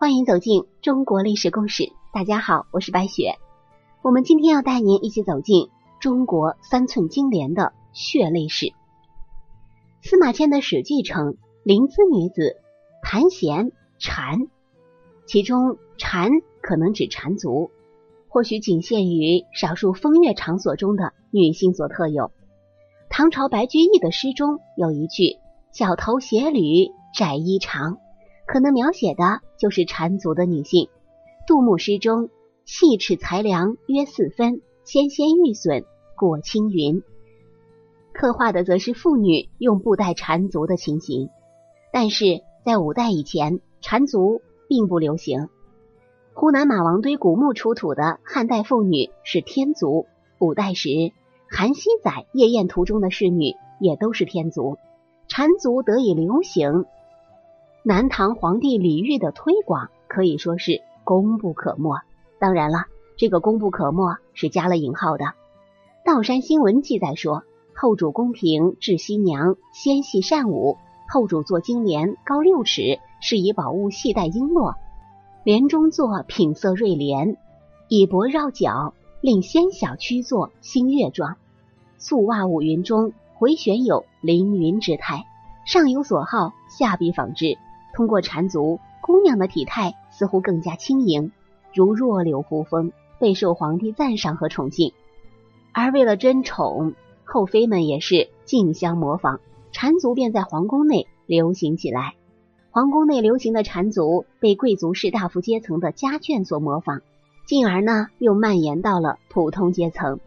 [0.00, 1.92] 欢迎走进中国历史故事。
[2.10, 3.34] 大家好，我是白雪。
[4.00, 5.68] 我们今天要带您一起走进
[6.00, 8.72] 中国三寸金莲的血泪史。
[10.00, 12.56] 司马迁的《史记》称临淄女子
[13.02, 14.48] 盘弦缠，
[15.26, 16.30] 其中缠
[16.62, 17.70] 可能指缠足，
[18.30, 22.32] 或许仅限于少数风月场所中的女性所特有。
[23.10, 25.36] 唐朝白居易的诗中有一句
[25.72, 27.98] “小头鞋履窄衣长”。
[28.52, 30.88] 可能描写的就是缠足的女性。
[31.46, 32.30] 杜牧诗中
[32.66, 35.84] “细尺裁量约四分，纤纤玉损
[36.16, 37.04] 裹青云”，
[38.12, 41.28] 刻画的则是妇女用布袋缠足的情形。
[41.92, 45.48] 但是在五代以前，缠足并不流行。
[46.32, 50.06] 湖南马王堆古墓出土的汉代妇女是天足，
[50.40, 50.88] 五代时
[51.48, 54.76] 《韩熙载夜宴图》中的侍女也都是天足，
[55.28, 56.86] 缠足得以流行。
[57.82, 61.98] 南唐皇帝李煜的推广可以说是功不可没。
[62.38, 62.84] 当然了，
[63.16, 65.32] 这个功不可没是加了引号的。
[66.04, 67.42] 道山新闻记载说，
[67.74, 70.76] 后主宫嫔智熙娘纤细善舞，
[71.08, 74.74] 后主做金莲高六尺，是以宝物系带璎珞，
[75.42, 77.38] 莲中作品色瑞莲，
[77.88, 78.92] 以帛绕角，
[79.22, 81.36] 令纤小曲作新月状。
[81.96, 85.24] 素袜舞云中回旋有凌云之态，
[85.64, 87.56] 上有所好，下必仿之。
[87.92, 91.32] 通过缠足，姑娘的体态似乎更加轻盈，
[91.74, 94.92] 如弱柳扶风，备受皇帝赞赏和宠幸。
[95.72, 99.40] 而为了争宠，后妃们也是竞相模仿，
[99.72, 102.14] 缠足便在皇宫内流行起来。
[102.70, 107.02] 皇宫内流行的缠足被贵族士大夫阶层的家眷所模仿，
[107.46, 110.20] 进而呢又蔓延到了普通阶层。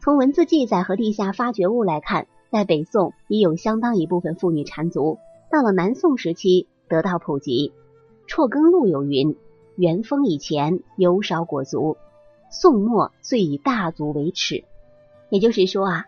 [0.00, 5.18] 从文字记载和地下发掘物来看，在北宋已有相当一部分妇女缠足，
[5.50, 6.68] 到了南宋时期。
[6.88, 7.72] 得到普及，
[8.28, 9.36] 《辍耕录》有云
[9.76, 11.96] ：“元丰以前，尤少裹足；
[12.50, 14.64] 宋末，遂以大足为耻。”
[15.30, 16.06] 也就是说啊，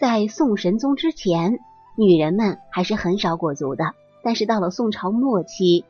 [0.00, 1.60] 在宋神宗之前，
[1.96, 3.94] 女人们还是很少裹足的。
[4.24, 5.84] 但是到了宋朝末期，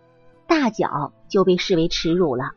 [0.47, 2.53] 大脚就被视为耻辱了。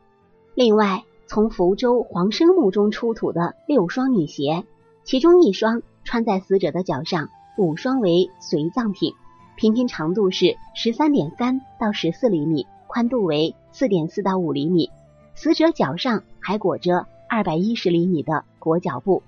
[0.53, 4.63] 另外，从福州黄生墓中出土的六双女鞋，
[5.03, 9.15] 其中一双穿在死者的脚上，五双为随葬品。
[9.55, 14.89] 平均长度是十三点三到十四厘米，宽度为四点四到五厘米。
[15.33, 19.23] 死者脚上还裹着二百一十厘米的裹脚布，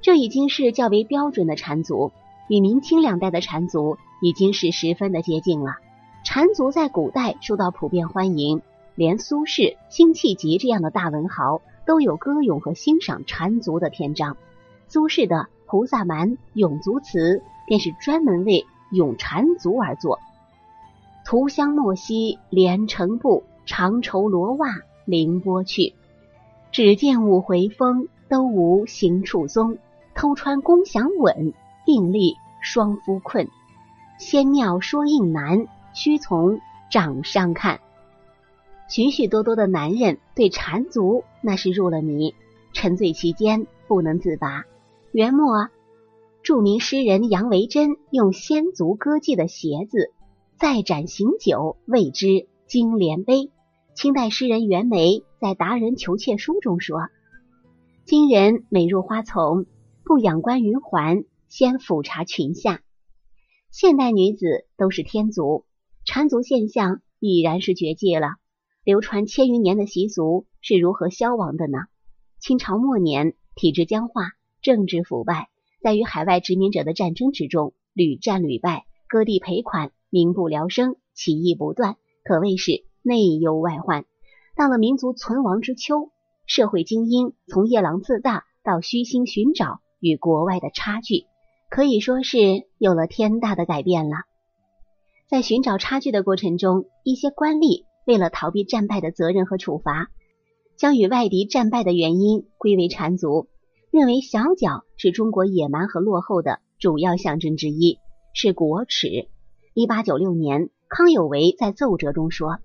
[0.00, 2.12] 这已经是较为标准的缠足，
[2.48, 5.76] 与明清两代的缠足已经是十分的接近了。
[6.24, 8.62] 缠足在古代受到普遍欢迎，
[8.94, 14.38] 连苏轼、辛弃疾这样的大文豪都有歌咏和欣赏缠足的篇章。
[14.88, 20.20] 苏轼的《菩萨蛮·咏足词》便是专门为咏缠足而作，
[21.24, 24.68] 涂香莫惜连成布，长绸罗袜
[25.04, 25.94] 凌波去。
[26.72, 29.78] 只见五回风，都无行处踪。
[30.14, 31.52] 偷穿宫响稳，
[31.84, 33.48] 定立双夫困。
[34.18, 36.60] 仙妙说应难，须从
[36.90, 37.80] 掌上看。
[38.88, 42.34] 许许多多的男人对缠足那是入了迷，
[42.72, 44.64] 沉醉其间不能自拔。
[45.12, 45.68] 元末。
[46.46, 50.12] 著名诗人杨维桢用先足歌妓的鞋子
[50.56, 53.50] 再展行酒，谓之金莲杯。
[53.96, 57.00] 清代诗人袁枚在《达人求妾书》中说
[58.06, 59.66] ：“今人美入花丛，
[60.04, 62.80] 不仰观云环，先俯察裙下。”
[63.72, 65.64] 现代女子都是天足，
[66.04, 68.36] 缠足现象已然是绝迹了。
[68.84, 71.78] 流传千余年的习俗是如何消亡的呢？
[72.38, 74.30] 清朝末年，体制僵化，
[74.62, 75.48] 政治腐败。
[75.86, 84.04] 在与海外殖民者的战争之中，屡战屡败，割地赔款，民不聊生，起义不断，可谓是内忧外患。
[84.56, 86.10] 到了民族存亡之秋，
[86.44, 91.26] 社会精英从夜郎自大到虚心寻找与国外的差距，
[91.70, 94.16] 可以说是有了天大的改变了。
[95.28, 100.08] 在寻找差距的过程中，一些官吏为了逃避战败的责任和处罚，
[100.76, 103.46] 将与外敌战败的原因归为缠足。
[103.96, 107.98] 认为小脚是中国野蛮和落后的主要象征之一，
[108.34, 109.30] 是国耻。
[109.72, 112.58] 一八九六年，康有为在奏折中说：“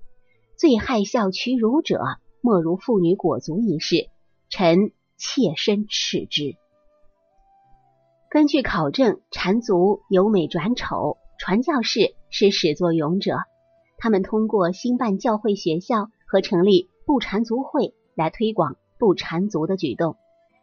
[0.60, 2.02] 最害笑屈辱者，
[2.42, 4.10] 莫如妇女裹足一事，
[4.50, 6.58] 臣切身耻之。”
[8.30, 13.38] 根据考证，缠足由美转丑，传教士是始作俑者，
[13.98, 20.18] 他们通过兴办教会学校和成立不缠足会来推广不缠足的举动。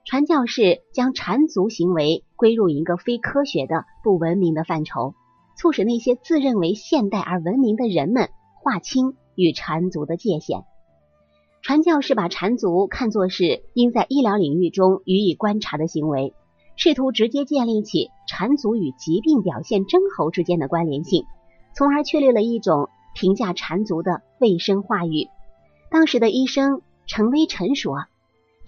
[0.09, 5.13] 传教士将缠足行为归入一个非科学的不文明的范畴，
[5.55, 10.65] 促使那些自认为现代而文明的人们划清与缠足的界限，
[11.61, 16.33] 传教士把缠足看作是应在医疗领域中予以观察的行为，
[16.75, 21.27] 试图直接建立起缠足与疾病表现征候之间的关联性，
[21.75, 25.29] 从而确立了一种评价缠足的卫生话语。
[25.91, 28.07] 当时的医生陈威臣说，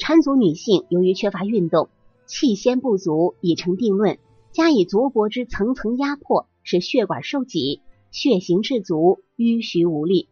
[0.00, 1.90] 缠足女性由于缺乏运动，
[2.24, 4.18] 气先不足已成定论，
[4.50, 10.26] 加以足脖之层层压迫，使血管受挤，血行至足，淤虚无力。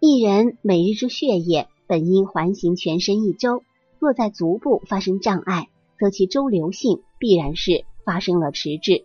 [0.00, 3.62] 一人每日之血液本应环行全身一周，
[3.98, 9.04] 若在足部发生障碍，则其周流性必然是发生了迟滞。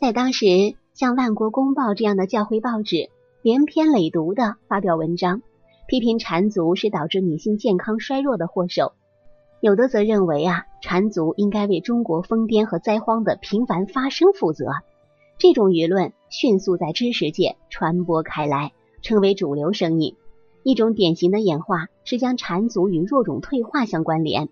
[0.00, 3.10] 在当时，像《万国公报》这样的教会报纸，
[3.42, 5.42] 连篇累牍的发表文章，
[5.86, 8.92] 批评缠足是导致女性健康衰弱的祸首。
[9.60, 14.66] 有的则认为啊，缠足应该为中国疯癫和灾荒的频繁发生负责。
[15.38, 18.72] 这种舆论迅速在知识界传播开来。
[19.04, 20.16] 成为主流声音。
[20.62, 24.48] 一种典型的演化是将缠足与弱种退化相关联。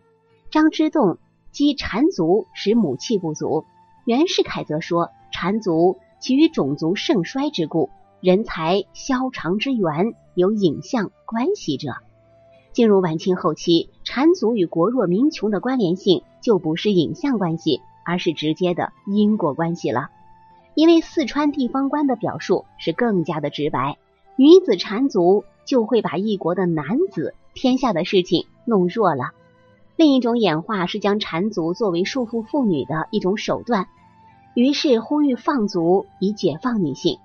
[0.50, 1.16] 张之洞
[1.52, 3.64] 击缠足使母气不足，
[4.04, 7.88] 袁世凯则说缠足其与种族盛衰之故，
[8.20, 11.94] 人才消长之源有影像关系者。
[12.72, 20.08] 进入晚清后期，缠足与国弱民穷的关联性就不是影像关系，而是直接的因果关系了。
[20.74, 23.98] 因为四川地方官的表述是更加的直白。
[24.36, 29.32] 女子缠足就会把一国的男子天下的事情弄弱了。
[29.96, 33.86] 另一种演化是将缠足作为束缚妇女的一种手段，
[34.54, 37.18] 于是呼吁放足以解放女性。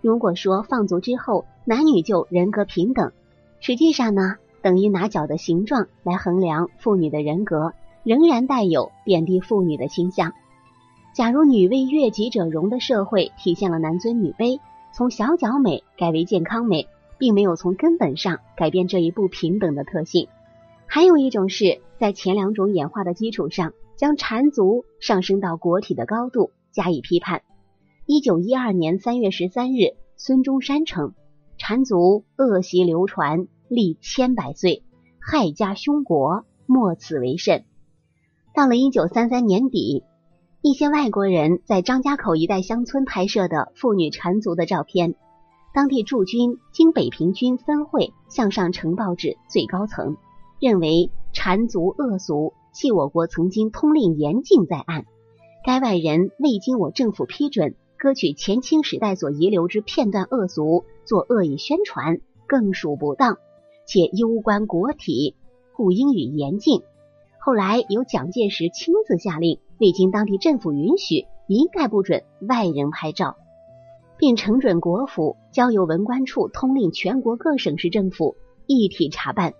[0.00, 3.12] 如果说放足之后男女就人格平等，
[3.60, 7.72] 实际上呢，等于拿脚的形状来衡量妇女的人格，
[8.02, 10.32] 仍然带有贬低妇女的倾向。
[11.14, 14.60] 假如女为悦己者容的社会体现了男尊女卑。
[14.94, 16.86] 从小脚美改为健康美，
[17.16, 20.28] 并没有从根本上改变这一不平等的特性。
[20.86, 27.40] 还有一种是在前两种演化的基础上，将缠足上升到国体的高度加以批判。
[28.04, 31.14] 一九一二年三月十三日，孙中山称
[31.64, 34.82] 缠足恶习流传历千百岁，
[35.20, 37.64] 害家凶国，莫此为甚。
[38.52, 40.02] 到了一九三三年底。
[40.60, 45.14] 一些外国人在张家口一带乡村拍摄的妇女缠足的照片，
[45.72, 50.16] 当地驻军经北平军分会向上呈报至最高层，
[50.58, 55.04] 认为缠足恶俗系我国曾经通令严禁在案。
[55.64, 63.38] 该外人未经我政府批准，割取前清时代所遗留之片段恶俗做恶意宣传，更属不当，
[63.86, 65.36] 且攸关国体，
[65.76, 66.82] 故应予严禁。
[67.38, 69.60] 后来由蒋介石亲自下令。
[69.78, 73.36] 未经当地政府允许，一概不准外人拍照，
[74.18, 78.34] 并呈准国府交由文官处通令全国各省市政府
[78.66, 79.54] 一体查办。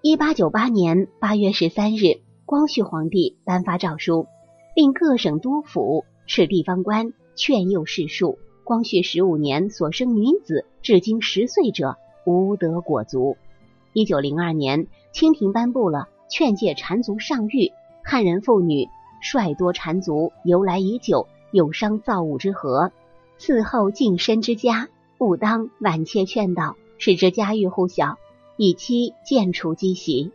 [0.00, 4.28] 一八九八年八月十三日，光绪皇帝颁发诏书，
[4.74, 8.38] 令各省督府斥地方官劝诱士庶。
[8.64, 13.36] 光绪十五年所生女子至今十岁者，无得果足。
[13.92, 17.72] 一九零二年，清廷颁布了劝诫缠足上谕，
[18.02, 18.88] 汉人妇女。
[19.20, 22.92] 率多缠足，由来已久，有伤造物之和。
[23.38, 28.18] 伺候净身之家，勿当晚切劝导，使之家喻户晓，
[28.58, 30.30] 以期渐除积习。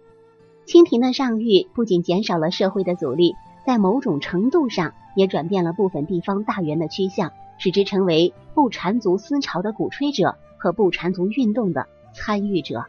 [0.65, 12.85] 清廷的上谕不仅减少了社会的阻力，在某种程度上也转变了部分地方大员的趋向，使之成为不缠足思潮的鼓吹者和不缠足运动的参与者。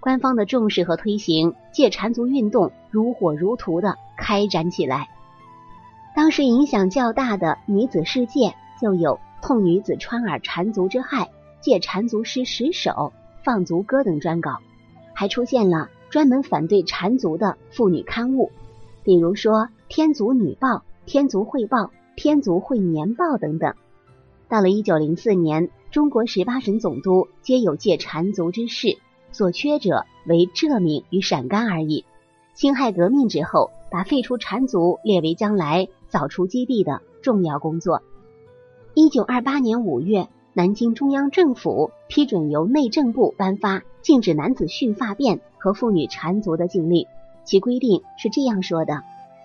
[0.00, 5.10] 官方的重视和推行，借缠足运动如火如荼的开展起来。
[6.16, 11.24] 当时影响较大的女子世界就有《痛女子穿耳缠足之害》
[11.60, 12.90] 《借缠足师十首》
[13.44, 14.56] 《放足歌》等专稿，
[15.12, 18.50] 还出现了专门反对缠足的妇女刊物，
[19.04, 20.68] 比如说《天足女报》
[21.06, 21.78] 《天族汇报》
[22.16, 23.74] 《天族会年报》等等。
[24.48, 28.98] 到了一九零四年，中国十八省总督皆有借缠足之事。
[29.34, 32.04] 所缺者为浙闽与陕甘而已。
[32.52, 38.02] 辛亥革命之后，把废除缠足列为将来扫除基地的重要工作。
[38.92, 47.06] 一九二八年五月，南京中央政府批准由内政部颁发禁止男子蓄发辫和妇女缠足的禁令。
[47.44, 49.02] 其规定是这样说的：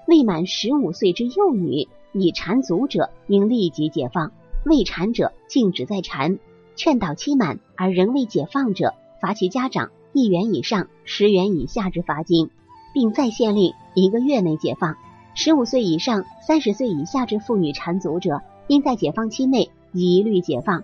[0.08, 4.30] 未满十五岁之幼女已缠足者，应立即解放；
[4.64, 6.40] 未缠者，禁止再缠。
[6.78, 8.94] 劝导期满而仍未解放者。
[9.20, 12.50] 罚其家长一元以上十元以下之罚金，
[12.94, 14.96] 并再限令一个月内解放。
[15.36, 20.84] 十五岁以上、三十岁以下之妇女缠足者，应在解放期内一律解放；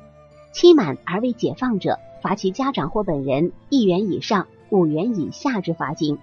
[0.52, 6.18] 期满而未解放者，罚其家长或本人一元以上五元以下之罚金，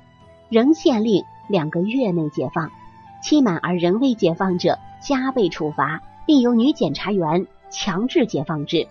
[0.50, 2.71] 仍限令两个月内解放。
[3.23, 8.87] 期满而仍未解放者，加倍处罚，并由女检察员强制解放之。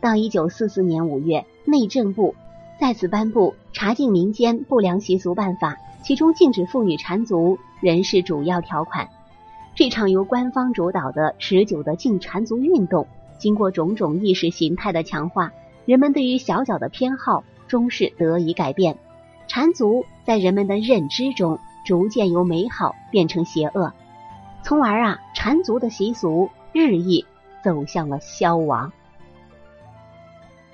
[0.00, 2.34] 到一九四四年五月，内政部
[2.80, 9.08] 再次颁布《查禁民间不良习俗办法》，其中禁止妇女缠足仍是主要条款。
[9.74, 13.06] 这场由官方主导的持久的禁缠足运动，
[13.38, 15.52] 经过种种意识形态的强化，
[15.86, 18.98] 人们对于小脚的偏好终是得以改变。
[19.46, 21.58] 缠足在人们的认知中。
[21.84, 23.92] 逐渐由美好变成邪恶，
[24.62, 27.24] 从而啊，缠足的习俗日益
[27.62, 28.92] 走向了消亡。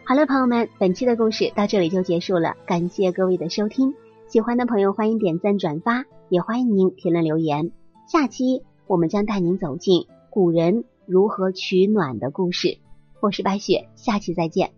[0.04, 3.94] 好了，朋友们，本期的故事到这里就结束了，感谢各位的收听。
[4.26, 7.72] 喜欢的朋友欢迎点赞转发，也欢迎您评论留言。
[8.06, 12.78] 下期我们将带您走进古人如何取暖的故事。
[13.20, 14.77] 我是白雪，下期再见。